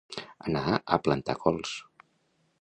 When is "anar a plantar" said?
0.51-1.37